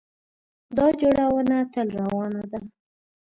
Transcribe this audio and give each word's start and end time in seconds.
دا 0.77 0.87
جوړونه 1.01 1.57
تل 1.73 1.87
روانه 1.99 2.43
ده. 2.51 2.59